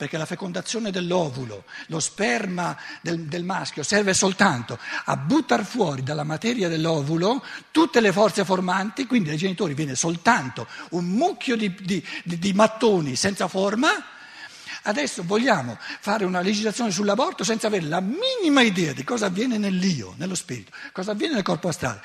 perché 0.00 0.16
la 0.16 0.24
fecondazione 0.24 0.90
dell'ovulo, 0.90 1.64
lo 1.88 2.00
sperma 2.00 2.74
del, 3.02 3.26
del 3.26 3.44
maschio 3.44 3.82
serve 3.82 4.14
soltanto 4.14 4.78
a 5.04 5.14
buttare 5.18 5.62
fuori 5.62 6.02
dalla 6.02 6.24
materia 6.24 6.68
dell'ovulo 6.68 7.44
tutte 7.70 8.00
le 8.00 8.10
forze 8.10 8.46
formanti, 8.46 9.04
quindi 9.04 9.28
dai 9.28 9.36
genitori 9.36 9.74
viene 9.74 9.94
soltanto 9.94 10.66
un 10.92 11.04
mucchio 11.04 11.54
di, 11.54 11.74
di, 11.82 12.02
di, 12.24 12.38
di 12.38 12.52
mattoni 12.54 13.14
senza 13.14 13.46
forma. 13.46 13.88
Adesso 14.82 15.22
vogliamo 15.24 15.76
fare 15.78 16.24
una 16.24 16.40
legislazione 16.40 16.90
sull'aborto 16.90 17.44
senza 17.44 17.66
avere 17.66 17.86
la 17.86 18.00
minima 18.00 18.62
idea 18.62 18.92
di 18.92 19.04
cosa 19.04 19.26
avviene 19.26 19.58
nell'io, 19.58 20.14
nello 20.16 20.34
spirito, 20.34 20.72
cosa 20.92 21.12
avviene 21.12 21.34
nel 21.34 21.42
corpo 21.42 21.68
astrale, 21.68 22.00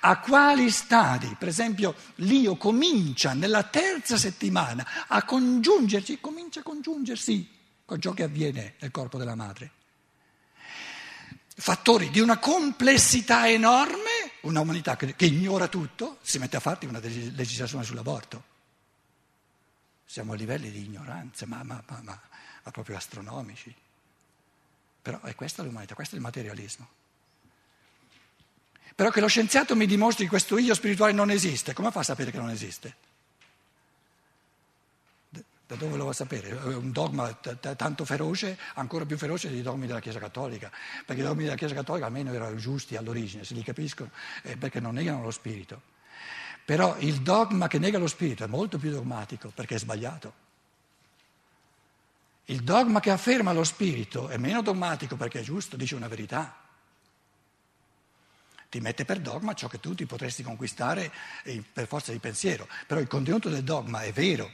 a 0.00 0.18
quali 0.20 0.70
stadi, 0.70 1.34
per 1.38 1.48
esempio 1.48 1.94
l'io 2.16 2.56
comincia 2.56 3.32
nella 3.32 3.64
terza 3.64 4.16
settimana 4.16 4.86
a 5.08 5.24
congiungersi, 5.24 6.20
comincia 6.20 6.60
a 6.60 6.62
congiungersi 6.62 7.48
con 7.84 8.00
ciò 8.00 8.12
che 8.12 8.22
avviene 8.22 8.74
nel 8.78 8.92
corpo 8.92 9.18
della 9.18 9.34
madre. 9.34 9.72
Fattori 11.56 12.10
di 12.10 12.20
una 12.20 12.38
complessità 12.38 13.48
enorme, 13.48 14.30
una 14.42 14.60
umanità 14.60 14.96
che, 14.96 15.14
ignora 15.26 15.68
tutto, 15.68 16.18
si 16.22 16.38
mette 16.38 16.56
a 16.56 16.60
farti 16.60 16.86
una 16.86 17.00
legislazione 17.00 17.84
sull'aborto. 17.84 18.44
Siamo 20.10 20.32
a 20.32 20.34
livelli 20.34 20.72
di 20.72 20.86
ignoranza, 20.86 21.46
ma, 21.46 21.62
ma, 21.62 21.80
ma, 21.86 22.00
ma 22.02 22.70
proprio 22.72 22.96
astronomici. 22.96 23.72
Però 25.00 25.20
è 25.20 25.36
questa 25.36 25.62
l'umanità, 25.62 25.94
questo 25.94 26.16
è 26.16 26.18
il 26.18 26.24
materialismo. 26.24 26.88
Però 28.92 29.10
che 29.10 29.20
lo 29.20 29.28
scienziato 29.28 29.76
mi 29.76 29.86
dimostri 29.86 30.24
che 30.24 30.30
questo 30.30 30.58
io 30.58 30.74
spirituale 30.74 31.12
non 31.12 31.30
esiste, 31.30 31.74
come 31.74 31.92
fa 31.92 32.00
a 32.00 32.02
sapere 32.02 32.32
che 32.32 32.38
non 32.38 32.50
esiste? 32.50 32.96
Da 35.68 35.76
dove 35.76 35.96
lo 35.96 36.06
va 36.06 36.10
a 36.10 36.14
sapere? 36.14 36.58
È 36.58 36.74
un 36.74 36.90
dogma 36.90 37.32
t- 37.32 37.76
tanto 37.76 38.04
feroce, 38.04 38.58
ancora 38.74 39.06
più 39.06 39.16
feroce 39.16 39.48
dei 39.48 39.62
dogmi 39.62 39.86
della 39.86 40.00
Chiesa 40.00 40.18
Cattolica, 40.18 40.72
perché 41.06 41.22
i 41.22 41.24
dogmi 41.24 41.44
della 41.44 41.54
Chiesa 41.54 41.74
Cattolica 41.74 42.06
almeno 42.06 42.34
erano 42.34 42.56
giusti 42.56 42.96
all'origine, 42.96 43.44
se 43.44 43.54
li 43.54 43.62
capiscono, 43.62 44.10
eh, 44.42 44.56
perché 44.56 44.80
non 44.80 44.94
negano 44.94 45.22
lo 45.22 45.30
spirito. 45.30 45.89
Però 46.64 46.96
il 46.98 47.20
dogma 47.22 47.66
che 47.66 47.78
nega 47.78 47.98
lo 47.98 48.06
spirito 48.06 48.44
è 48.44 48.46
molto 48.46 48.78
più 48.78 48.90
dogmatico 48.90 49.50
perché 49.54 49.74
è 49.74 49.78
sbagliato. 49.78 50.48
Il 52.46 52.62
dogma 52.62 53.00
che 53.00 53.10
afferma 53.10 53.52
lo 53.52 53.64
spirito 53.64 54.28
è 54.28 54.36
meno 54.36 54.62
dogmatico 54.62 55.16
perché 55.16 55.40
è 55.40 55.42
giusto, 55.42 55.76
dice 55.76 55.94
una 55.94 56.08
verità. 56.08 56.56
Ti 58.68 58.80
mette 58.80 59.04
per 59.04 59.20
dogma 59.20 59.54
ciò 59.54 59.68
che 59.68 59.80
tu 59.80 59.94
ti 59.94 60.06
potresti 60.06 60.42
conquistare 60.42 61.12
per 61.72 61.86
forza 61.86 62.12
di 62.12 62.18
pensiero, 62.18 62.68
però 62.86 63.00
il 63.00 63.08
contenuto 63.08 63.48
del 63.48 63.64
dogma 63.64 64.02
è 64.02 64.12
vero, 64.12 64.50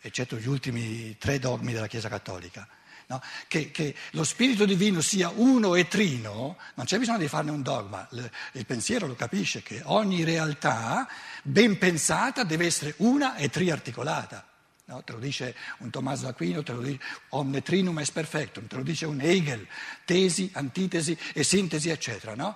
eccetto 0.00 0.36
gli 0.36 0.48
ultimi 0.48 1.16
tre 1.18 1.38
dogmi 1.38 1.72
della 1.72 1.86
Chiesa 1.86 2.08
Cattolica. 2.08 2.66
No? 3.06 3.22
che, 3.48 3.70
che, 3.70 3.94
lo 4.12 4.24
spirito 4.24 4.64
divino 4.64 5.00
sia 5.00 5.30
uno 5.34 5.74
e 5.74 5.88
trino, 5.88 6.56
non 6.74 6.86
c'è 6.86 6.98
bisogno 6.98 7.18
di 7.18 7.28
farne 7.28 7.50
un 7.50 7.62
dogma, 7.62 8.06
il, 8.12 8.30
il 8.52 8.66
pensiero 8.66 9.06
lo 9.06 9.14
capisce 9.14 9.62
che 9.62 9.80
ogni 9.84 10.24
realtà 10.24 11.08
ben 11.42 11.78
pensata 11.78 12.44
deve 12.44 12.66
essere 12.66 12.94
una 12.98 13.36
e 13.36 13.48
triarticolata. 13.48 14.46
No? 14.86 15.02
Te 15.02 15.12
lo 15.12 15.18
dice 15.18 15.56
un 15.78 15.90
Tommaso 15.90 16.26
d'Aquino, 16.26 16.62
te 16.62 16.72
lo 16.72 16.82
dice 16.82 17.00
omne 17.30 17.62
trinum 17.62 17.98
est 18.00 18.12
perfectum, 18.12 18.66
te 18.66 18.76
lo 18.76 18.82
dice 18.82 19.06
un 19.06 19.20
Hegel, 19.20 19.66
tesi, 20.04 20.50
antitesi 20.52 21.16
e 21.32 21.42
sintesi, 21.42 21.88
eccetera. 21.88 22.34
No? 22.34 22.54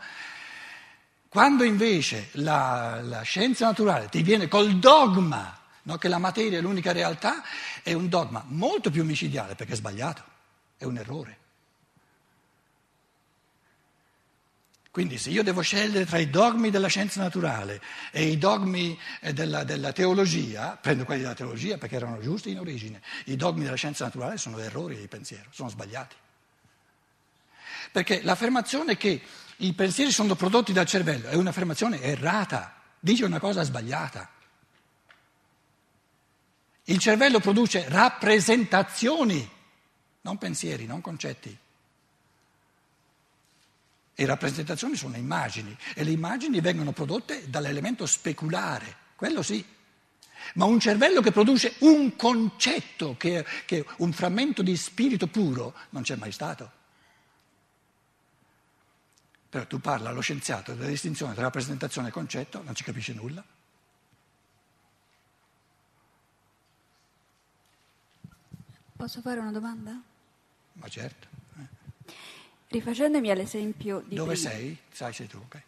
Quando 1.28 1.64
invece 1.64 2.28
la, 2.33 3.00
la, 3.02 3.23
scienza 3.23 3.67
naturale 3.67 4.09
ti 4.09 4.23
viene 4.23 4.49
col 4.49 4.78
dogma 4.78 5.59
no, 5.83 5.97
che 5.97 6.09
la 6.09 6.19
materia 6.19 6.59
è 6.59 6.61
l'unica 6.61 6.93
realtà, 6.93 7.43
è 7.83 7.93
un 7.93 8.09
dogma 8.09 8.45
molto 8.47 8.90
più 8.90 9.05
micidiale 9.05 9.55
perché 9.55 9.73
è 9.73 9.76
sbagliato, 9.76 10.23
è 10.79 10.85
un 10.85 10.97
errore. 10.97 11.39
Quindi 14.91 15.19
se 15.19 15.31
io 15.31 15.45
devo 15.45 15.61
scegliere 15.61 16.07
tra 16.07 16.19
i 16.19 16.31
dogmi 16.31 16.71
della 16.71 16.89
scienza 16.89 17.21
naturale 17.21 17.81
e 18.11 18.25
i 18.25 18.39
dogmi 18.39 18.99
eh, 19.21 19.33
della, 19.33 19.63
della, 19.63 19.93
teologia, 19.93 20.77
prendo 20.81 21.05
quelli 21.05 21.21
della 21.21 21.35
teologia 21.35 21.79
perché 21.79 21.95
erano 21.95 22.19
giusti 22.21 22.51
in 22.51 22.59
origine, 22.59 23.01
i 23.27 23.37
dogmi 23.37 23.63
della 23.63 23.77
scienza 23.77 24.05
naturale 24.05 24.39
sono 24.39 24.59
errori 24.59 24.97
di 24.97 25.07
pensiero, 25.07 25.51
sono 25.53 25.69
sbagliati. 25.69 26.17
Perché 27.93 28.23
l'affermazione 28.23 28.97
che 28.97 29.23
i 29.59 29.73
pensieri 29.73 30.11
sono 30.11 30.35
prodotti 30.35 30.73
dal 30.73 30.87
cervello 30.87 31.29
è 31.29 31.35
un'affermazione 31.35 32.01
errata, 32.01 32.75
dice 32.99 33.25
una 33.25 33.39
cosa 33.39 33.63
sbagliata. 33.63 34.29
Il 36.85 36.99
cervello 36.99 37.39
produce 37.39 37.85
rappresentazioni, 37.89 39.49
non 40.29 40.37
pensieri, 40.37 40.85
non 40.85 41.01
concetti. 41.01 41.57
E 44.15 44.27
rappresentazioni 44.27 44.95
sono 44.95 45.17
immagini 45.17 45.75
e 45.95 46.05
le 46.05 46.11
immagini 46.11 46.61
vengono 46.61 46.93
prodotte 46.93 47.49
dall'elemento 47.49 48.05
speculare, 48.05 48.95
quello 49.17 49.43
sì. 49.43 49.65
Ma 50.55 50.67
un 50.67 50.79
cervello 50.79 51.23
che 51.23 51.33
produce 51.33 51.77
un 51.81 52.15
concetto, 52.15 53.17
che, 53.17 53.45
è 53.67 53.85
un 53.99 54.13
frammento 54.13 54.63
di 54.63 54.77
spirito 54.77 55.29
puro, 55.29 55.75
non 55.91 56.03
c'è 56.03 56.17
mai 56.17 56.33
stato. 56.33 56.73
Però 59.49 59.67
tu 59.67 59.81
parla 59.81 60.11
allo 60.11 60.21
scienziato 60.21 60.75
della 60.75 60.89
distinzione 60.89 61.33
tra 61.33 61.43
rappresentazione 61.43 62.09
e 62.09 62.11
concetto, 62.11 62.63
non 62.63 62.75
ci 62.75 62.85
capisce 62.85 63.15
nulla. 63.15 63.43
Posso 68.97 69.21
fare 69.21 69.41
una 69.41 69.53
domanda? 69.53 70.08
Ma 70.79 70.89
certo. 70.89 71.27
Rifacendomi 72.69 73.31
all'esempio 73.31 74.03
di 74.07 74.15
Dove 74.15 74.35
prima, 74.35 74.51
sei? 74.51 74.77
Sai, 74.91 75.13
sei 75.13 75.27
tu, 75.27 75.39
ok. 75.39 75.63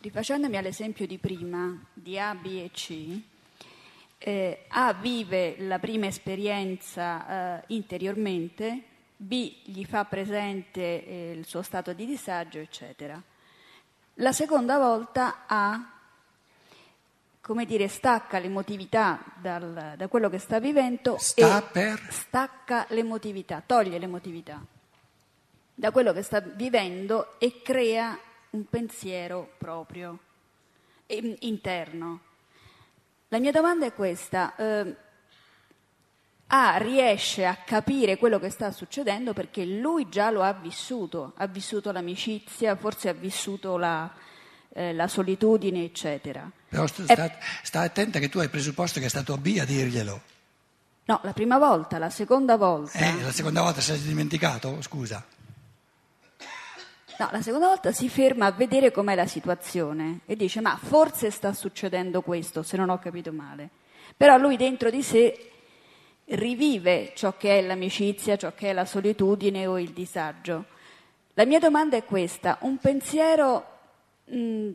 Rifacendomi 0.00 0.56
all'esempio 0.56 1.06
di 1.06 1.16
prima, 1.16 1.82
di 1.92 2.18
A, 2.18 2.34
B 2.34 2.46
e 2.46 2.70
C, 2.72 3.20
eh, 4.18 4.64
A 4.68 4.92
vive 4.92 5.56
la 5.60 5.78
prima 5.78 6.06
esperienza 6.06 7.60
eh, 7.60 7.64
interiormente, 7.68 8.82
B 9.16 9.62
gli 9.64 9.84
fa 9.84 10.04
presente 10.04 11.06
eh, 11.06 11.32
il 11.32 11.46
suo 11.46 11.62
stato 11.62 11.92
di 11.92 12.04
disagio, 12.04 12.58
eccetera. 12.58 13.20
La 14.16 14.32
seconda 14.32 14.76
volta 14.78 15.44
A, 15.46 16.01
come 17.42 17.66
dire, 17.66 17.88
stacca 17.88 18.38
l'emotività 18.38 19.22
dal, 19.36 19.94
da 19.98 20.08
quello 20.08 20.30
che 20.30 20.38
sta 20.38 20.58
vivendo 20.60 21.18
sta 21.18 21.58
e 21.58 21.62
per... 21.70 22.00
stacca 22.10 22.86
l'emotività, 22.88 23.62
toglie 23.64 23.98
l'emotività 23.98 24.64
da 25.74 25.90
quello 25.90 26.14
che 26.14 26.22
sta 26.22 26.40
vivendo 26.40 27.38
e 27.38 27.60
crea 27.60 28.18
un 28.50 28.64
pensiero 28.66 29.52
proprio, 29.58 30.18
interno. 31.06 32.20
La 33.28 33.38
mia 33.38 33.52
domanda 33.52 33.84
è 33.84 33.92
questa. 33.92 34.54
Eh, 34.56 34.96
A 36.54 36.76
riesce 36.76 37.46
a 37.46 37.56
capire 37.64 38.18
quello 38.18 38.38
che 38.38 38.50
sta 38.50 38.70
succedendo 38.72 39.32
perché 39.32 39.64
lui 39.64 40.10
già 40.10 40.30
lo 40.30 40.42
ha 40.42 40.52
vissuto, 40.52 41.32
ha 41.36 41.46
vissuto 41.46 41.90
l'amicizia, 41.92 42.76
forse 42.76 43.08
ha 43.08 43.14
vissuto 43.14 43.78
la, 43.78 44.12
eh, 44.72 44.92
la 44.92 45.08
solitudine, 45.08 45.84
eccetera. 45.84 46.50
Però 46.68 46.86
sta, 46.86 47.04
è... 47.06 47.38
sta, 47.62 47.80
attenta 47.80 48.18
che 48.18 48.28
tu 48.28 48.38
hai 48.38 48.48
presupposto 48.48 49.00
che 49.00 49.06
è 49.06 49.10
stato 49.10 49.36
B 49.36 49.58
a 49.60 49.64
dirglielo. 49.64 50.20
No, 51.04 51.20
la 51.22 51.32
prima 51.32 51.58
volta, 51.58 51.98
la 51.98 52.10
seconda 52.10 52.56
volta. 52.56 52.98
Eh, 52.98 53.22
la 53.22 53.32
seconda 53.32 53.62
volta 53.62 53.80
sei 53.80 54.00
dimenticato? 54.00 54.80
Scusa. 54.80 55.24
No, 57.18 57.28
la 57.30 57.42
seconda 57.42 57.66
volta 57.66 57.92
si 57.92 58.08
ferma 58.08 58.46
a 58.46 58.52
vedere 58.52 58.90
com'è 58.90 59.14
la 59.14 59.26
situazione 59.26 60.20
e 60.26 60.34
dice 60.34 60.60
ma 60.60 60.78
forse 60.82 61.30
sta 61.30 61.52
succedendo 61.52 62.22
questo, 62.22 62.62
se 62.62 62.76
non 62.76 62.88
ho 62.88 62.98
capito 62.98 63.32
male. 63.32 63.68
Però 64.16 64.38
lui 64.38 64.56
dentro 64.56 64.90
di 64.90 65.02
sé 65.02 65.50
rivive 66.26 67.12
ciò 67.14 67.36
che 67.36 67.58
è 67.58 67.62
l'amicizia, 67.62 68.36
ciò 68.36 68.52
che 68.54 68.70
è 68.70 68.72
la 68.72 68.84
solitudine 68.84 69.66
o 69.66 69.78
il 69.78 69.90
disagio. 69.90 70.64
La 71.34 71.44
mia 71.44 71.58
domanda 71.58 71.96
è 71.96 72.04
questa, 72.04 72.58
un 72.62 72.78
pensiero 72.78 73.71
mh, 74.36 74.70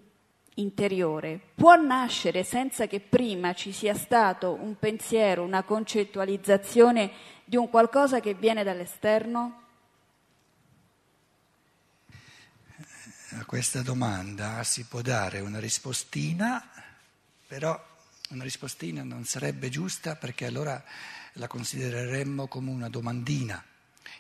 interiore 0.56 1.40
può 1.56 1.76
nascere 1.76 2.44
senza 2.44 2.88
che 2.88 3.00
prima 3.00 3.54
ci 3.54 3.72
sia 3.72 3.94
stato 3.94 4.54
un 4.54 4.78
pensiero, 4.78 5.44
una 5.44 5.64
concettualizzazione 5.64 7.12
di 7.46 7.56
un 7.56 7.70
qualcosa 7.70 8.20
che 8.20 8.34
viene 8.34 8.64
dall'esterno? 8.64 9.66
a 13.40 13.46
questa 13.46 13.82
domanda 13.82 14.64
si 14.64 14.86
può 14.86 15.02
dare 15.02 15.42
una 15.42 15.60
rispostina, 15.60 16.66
però 17.46 17.80
una 18.30 18.44
rispostina 18.44 19.04
non 19.04 19.26
sarebbe 19.26 19.70
giusta 19.70 20.16
perché 20.16 20.46
allora 20.46 20.82
la 21.34 21.48
considereremmo 21.48 22.48
come 22.48 22.72
una 22.72 22.90
domandina. 22.90 23.64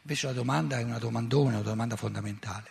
Invece 0.01 0.27
la 0.27 0.33
domanda 0.33 0.77
è 0.77 0.83
una 0.83 0.99
domandona, 0.99 1.55
una 1.55 1.61
domanda 1.61 1.95
fondamentale. 1.95 2.69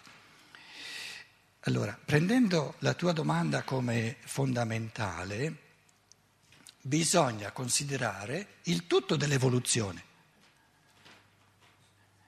Allora, 1.67 1.99
prendendo 2.03 2.77
la 2.79 2.95
tua 2.95 3.11
domanda 3.11 3.65
come 3.65 4.19
fondamentale, 4.25 5.57
bisogna 6.81 7.51
considerare 7.51 8.59
il 8.65 8.87
tutto 8.87 9.17
dell'evoluzione. 9.17 10.05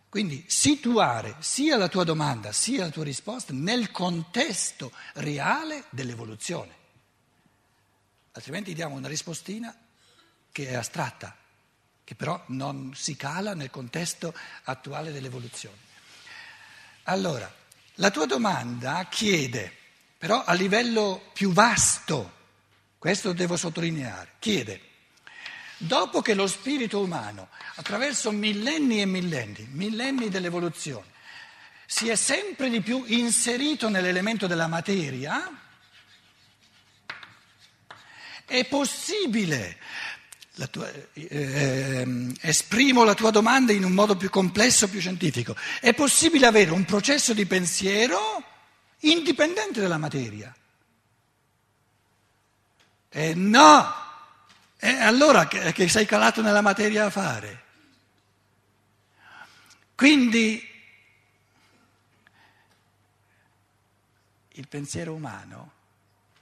Quindi 0.09 0.45
situare 0.49 1.37
sia 1.39 1.77
la 1.77 1.87
tua 1.87 2.03
domanda 2.03 2.51
sia 2.51 2.81
la 2.81 2.91
tua 2.91 3.05
risposta 3.05 3.53
nel 3.53 3.93
contesto 3.93 4.91
reale 5.15 5.85
dell'evoluzione. 5.91 6.75
Altrimenti 8.33 8.75
diamo 8.75 8.97
una 8.97 9.07
rispostina 9.07 9.73
che 10.51 10.67
è 10.67 10.75
astratta, 10.75 11.37
che 12.03 12.15
però 12.17 12.43
non 12.49 12.93
si 12.97 13.15
cala 13.15 13.55
nel 13.55 13.71
contesto 13.71 14.35
attuale 14.65 15.13
dell'evoluzione. 15.13 15.77
Allora, 17.05 17.67
la 17.99 18.11
tua 18.11 18.27
domanda 18.27 19.07
chiede, 19.09 19.73
però 20.19 20.43
a 20.45 20.53
livello 20.55 21.31
più 21.33 21.53
vasto, 21.53 22.33
questo 22.99 23.33
devo 23.33 23.57
sottolineare, 23.57 24.33
chiede 24.41 24.87
Dopo 25.81 26.23
che 26.23 26.35
lo 26.35 26.49
spirito 26.49 27.01
umano, 27.01 27.51
attraverso 27.77 28.33
millenni 28.33 29.01
e 29.01 29.07
millenni, 29.07 29.69
millenni 29.71 30.29
dell'evoluzione, 30.29 31.07
si 31.87 32.09
è 32.09 32.17
sempre 32.17 32.69
di 32.69 32.81
più 32.81 33.05
inserito 33.07 33.89
nell'elemento 33.89 34.49
della 34.49 34.67
materia, 34.67 35.49
è 38.45 38.65
possibile, 38.65 39.79
la 40.59 40.67
tua, 40.67 40.91
eh, 40.91 41.07
eh, 41.29 42.35
esprimo 42.41 43.05
la 43.05 43.15
tua 43.15 43.31
domanda 43.31 43.73
in 43.73 43.85
un 43.85 43.93
modo 43.93 44.17
più 44.17 44.29
complesso, 44.29 44.89
più 44.89 45.01
scientifico, 45.01 45.57
è 45.81 45.95
possibile 45.95 46.47
avere 46.47 46.73
un 46.73 46.85
processo 46.85 47.33
di 47.33 47.47
pensiero 47.47 48.43
indipendente 49.01 49.81
dalla 49.81 49.99
materia? 49.99 50.55
E 53.09 53.35
no! 53.35 54.07
E 54.81 54.91
allora 54.91 55.47
che, 55.47 55.73
che 55.73 55.89
sei 55.89 56.07
calato 56.07 56.43
nella 56.43 56.61
materia 56.61 57.07
a 57.07 57.11
fare? 57.11 57.63
Quindi 59.95 60.69
il 64.51 64.69
pensiero 64.69 65.15
umano 65.15 65.73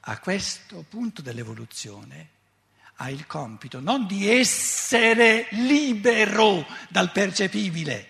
a 0.01 0.19
questo 0.19 0.85
punto 0.89 1.21
dell'evoluzione 1.21 2.35
ha 2.97 3.11
il 3.11 3.27
compito 3.27 3.81
non 3.81 4.07
di 4.07 4.29
essere 4.29 5.49
libero 5.51 6.67
dal 6.89 7.13
percepibile, 7.13 8.09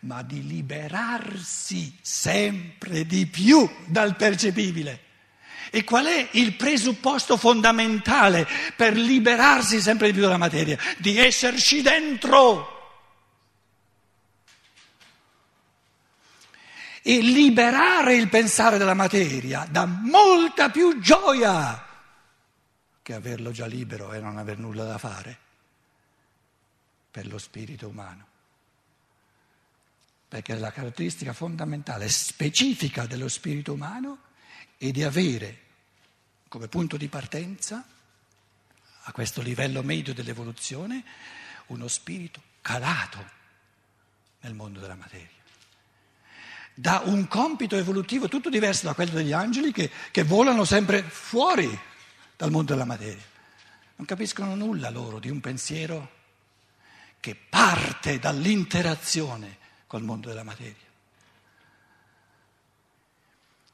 ma 0.00 0.22
di 0.22 0.46
liberarsi 0.46 1.98
sempre 2.00 3.04
di 3.04 3.26
più 3.26 3.68
dal 3.86 4.16
percepibile. 4.16 5.08
E 5.72 5.84
qual 5.84 6.06
è 6.06 6.28
il 6.32 6.54
presupposto 6.54 7.36
fondamentale 7.36 8.46
per 8.76 8.96
liberarsi 8.96 9.80
sempre 9.80 10.08
di 10.08 10.12
più 10.14 10.22
dalla 10.22 10.36
materia? 10.36 10.78
Di 10.98 11.16
esserci 11.18 11.82
dentro. 11.82 12.78
E 17.02 17.20
liberare 17.20 18.14
il 18.14 18.28
pensare 18.28 18.78
della 18.78 18.94
materia 18.94 19.66
dà 19.68 19.86
molta 19.86 20.70
più 20.70 21.00
gioia 21.00 21.88
che 23.10 23.16
averlo 23.16 23.50
già 23.50 23.66
libero 23.66 24.12
e 24.12 24.20
non 24.20 24.38
aver 24.38 24.58
nulla 24.58 24.84
da 24.84 24.96
fare 24.96 25.36
per 27.10 27.26
lo 27.26 27.38
spirito 27.38 27.88
umano. 27.88 28.26
Perché 30.28 30.54
la 30.54 30.70
caratteristica 30.70 31.32
fondamentale, 31.32 32.08
specifica 32.08 33.06
dello 33.06 33.26
spirito 33.26 33.72
umano 33.72 34.18
è 34.76 34.92
di 34.92 35.02
avere 35.02 35.58
come 36.46 36.68
punto 36.68 36.96
di 36.96 37.08
partenza, 37.08 37.84
a 39.02 39.12
questo 39.12 39.42
livello 39.42 39.82
medio 39.82 40.14
dell'evoluzione, 40.14 41.02
uno 41.66 41.88
spirito 41.88 42.40
calato 42.60 43.38
nel 44.40 44.54
mondo 44.54 44.78
della 44.78 44.94
materia 44.94 45.38
da 46.72 47.02
un 47.04 47.26
compito 47.28 47.76
evolutivo 47.76 48.28
tutto 48.28 48.48
diverso 48.48 48.86
da 48.86 48.94
quello 48.94 49.10
degli 49.10 49.32
angeli 49.32 49.70
che, 49.70 49.90
che 50.10 50.22
volano 50.22 50.64
sempre 50.64 51.02
fuori 51.02 51.78
dal 52.40 52.50
mondo 52.50 52.72
della 52.72 52.86
materia. 52.86 53.22
Non 53.96 54.06
capiscono 54.06 54.54
nulla 54.54 54.88
loro 54.88 55.18
di 55.18 55.28
un 55.28 55.40
pensiero 55.40 56.10
che 57.20 57.34
parte 57.34 58.18
dall'interazione 58.18 59.58
col 59.86 60.02
mondo 60.02 60.28
della 60.28 60.42
materia. 60.42 60.88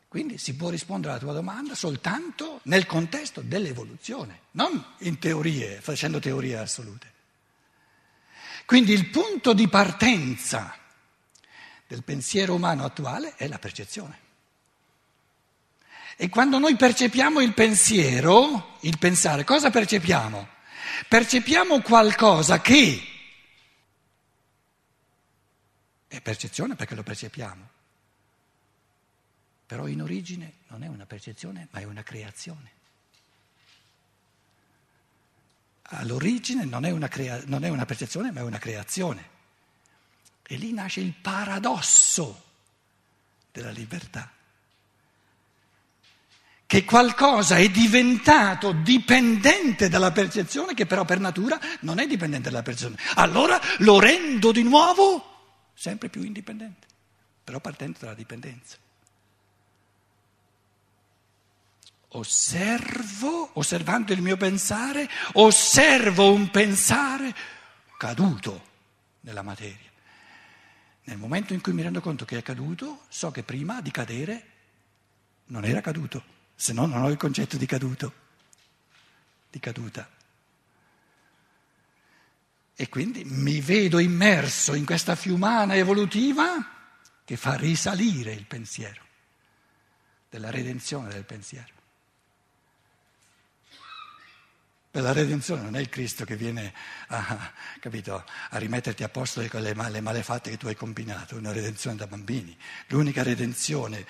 Quindi 0.09 0.37
si 0.39 0.57
può 0.57 0.69
rispondere 0.69 1.13
alla 1.13 1.23
tua 1.23 1.33
domanda 1.33 1.77
soltanto 1.77 2.59
nel 2.65 2.87
contesto 2.87 3.41
dell'evoluzione, 3.41 4.41
non 4.53 4.85
in 5.01 5.21
teorie, 5.21 5.81
facendo 5.81 6.19
teorie 6.19 6.59
assolute. 6.59 7.13
Quindi 8.65 8.95
il 8.95 9.11
punto 9.11 9.53
di 9.53 9.69
partenza 9.69 10.77
del 11.87 12.03
pensiero 12.03 12.55
umano 12.55 12.85
attuale 12.85 13.37
è 13.37 13.47
la 13.47 13.61
percezione. 13.61 14.25
E 16.17 16.31
quando 16.31 16.59
noi 16.59 16.77
percepiamo 16.77 17.43
il 17.43 17.53
pensiero, 17.53 18.79
il 18.81 18.97
pensare, 18.99 19.45
cosa 19.45 19.69
percepiamo? 19.69 20.49
Percepiamo 21.09 21.83
qualcosa 21.83 22.61
che 22.63 23.03
è 26.09 26.21
percezione 26.23 26.75
perché 26.75 26.95
lo 26.95 27.03
percepiamo, 27.03 27.69
però 29.67 29.87
in 29.87 30.01
origine 30.01 30.55
non 30.69 30.83
è 30.83 30.87
una 30.87 31.05
percezione 31.05 31.69
ma 31.71 31.81
è 31.81 31.85
una 31.85 32.03
creazione. 32.03 32.71
All'origine 35.89 36.65
non 36.65 36.87
è 36.87 36.91
una, 36.91 37.09
crea- 37.09 37.43
non 37.45 37.63
è 37.63 37.69
una 37.69 37.85
percezione 37.85 38.33
ma 38.33 38.41
è 38.41 38.43
una 38.43 38.59
creazione. 38.59 39.35
E 40.49 40.57
lì 40.57 40.73
nasce 40.73 41.01
il 41.01 41.13
paradosso 41.13 42.45
della 43.53 43.71
libertà. 43.71 44.33
Che 46.67 46.85
qualcosa 46.85 47.59
è 47.59 47.69
diventato 47.69 48.73
dipendente 48.73 49.89
dalla 49.89 50.11
percezione, 50.11 50.75
che 50.75 50.85
però 50.85 51.05
per 51.05 51.21
natura 51.21 51.59
non 51.81 52.01
è 52.01 52.07
dipendente 52.09 52.51
dalla 52.51 52.63
percezione. 52.63 53.01
Allora 53.15 53.61
lo 53.79 54.01
rendo 54.01 54.51
di 54.51 54.65
nuovo 54.65 55.71
sempre 55.75 56.09
più 56.09 56.23
indipendente, 56.23 56.87
però 57.45 57.61
partendo 57.61 57.99
dalla 58.01 58.15
dipendenza. 58.15 58.77
Osservo, 62.09 63.51
osservando 63.53 64.13
il 64.13 64.23
mio 64.23 64.37
pensare, 64.37 65.09
osservo 65.35 66.33
un 66.33 66.51
pensare 66.51 67.35
caduto 67.97 68.65
nella 69.21 69.43
materia. 69.43 69.91
Nel 71.05 71.19
momento 71.19 71.53
in 71.53 71.61
cui 71.61 71.73
mi 71.73 71.83
rendo 71.83 72.01
conto 72.01 72.25
che 72.25 72.39
è 72.39 72.43
caduto, 72.43 73.03
so 73.09 73.31
che 73.31 73.45
prima 73.45 73.81
di 73.81 73.93
cadere 73.93 74.47
non 75.47 75.65
era 75.65 75.81
caduto, 75.81 76.25
se 76.57 76.73
no 76.73 76.87
non 76.87 77.03
ho 77.03 77.11
il 77.11 77.19
concetto 77.19 77.59
di 77.59 77.67
caduto, 77.67 78.13
di 79.51 79.61
caduta. 79.61 80.11
E 82.75 82.89
quindi 82.89 83.25
mi 83.25 83.61
vedo 83.61 83.99
immerso 83.99 84.75
in 84.75 84.85
questa 84.85 85.15
fiumana 85.15 85.77
evolutiva 85.77 86.75
che 87.25 87.37
fa 87.37 87.55
risalire 87.55 88.33
il 88.33 88.47
pensiero, 88.47 89.03
della 90.29 90.51
redenzione 90.51 91.09
del 91.09 91.25
pensiero. 91.25 91.75
Per 94.91 95.03
la 95.03 95.13
redenzione 95.13 95.61
non 95.61 95.77
è 95.77 95.81
il 95.81 95.91
Cristo 95.91 96.25
che 96.25 96.37
viene 96.37 96.73
a, 97.09 97.53
capito, 97.81 98.25
a 98.51 98.57
rimetterti 98.57 99.03
a 99.03 99.11
posto 99.11 99.41
le, 99.41 99.51
le, 99.53 99.75
le 99.91 100.01
malefatte 100.01 100.49
che 100.49 100.57
tu 100.57 100.69
hai 100.69 100.75
combinato, 100.75 101.37
una 101.37 101.53
redenzione 101.53 101.97
da 101.97 102.07
bambini. 102.07 102.57
L'unica 102.89 103.23
redenzione 103.23 104.07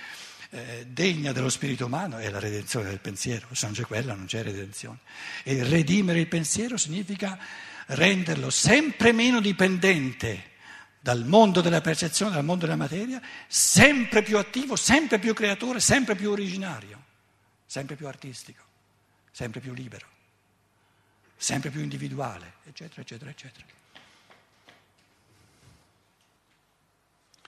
eh, 0.56 0.86
degna 0.88 1.32
dello 1.32 1.48
spirito 1.48 1.86
umano 1.86 2.18
è 2.18 2.28
la 2.30 2.38
redenzione 2.38 2.88
del 2.88 3.00
pensiero, 3.00 3.46
se 3.52 3.66
non 3.66 3.74
c'è 3.74 3.84
quella 3.84 4.14
non 4.14 4.26
c'è 4.26 4.42
redenzione. 4.42 4.98
E 5.42 5.62
redimere 5.62 6.20
il 6.20 6.28
pensiero 6.28 6.76
significa 6.76 7.38
renderlo 7.86 8.50
sempre 8.50 9.12
meno 9.12 9.40
dipendente 9.40 10.54
dal 11.00 11.24
mondo 11.24 11.60
della 11.60 11.80
percezione, 11.80 12.34
dal 12.34 12.44
mondo 12.44 12.64
della 12.64 12.76
materia, 12.76 13.20
sempre 13.46 14.22
più 14.22 14.38
attivo, 14.38 14.74
sempre 14.74 15.18
più 15.18 15.34
creatore, 15.34 15.78
sempre 15.78 16.16
più 16.16 16.30
originario, 16.30 17.02
sempre 17.64 17.94
più 17.94 18.08
artistico, 18.08 18.62
sempre 19.30 19.60
più 19.60 19.72
libero 19.72 20.14
sempre 21.36 21.70
più 21.70 21.80
individuale, 21.80 22.54
eccetera, 22.64 23.02
eccetera, 23.02 23.30
eccetera. 23.30 23.66